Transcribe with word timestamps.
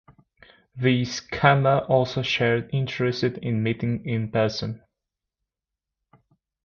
The 0.75 1.03
scammer 1.03 1.87
also 1.87 2.23
shared 2.23 2.71
interest 2.73 3.21
in 3.23 3.61
meeting 3.61 4.03
in 4.03 4.31
person. 4.31 4.81